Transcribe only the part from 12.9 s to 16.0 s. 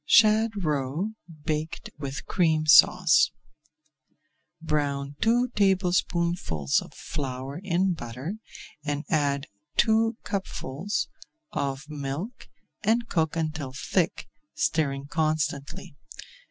cook until thick, stirring constantly.